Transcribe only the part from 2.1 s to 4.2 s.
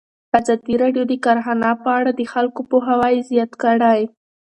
د خلکو پوهاوی زیات کړی.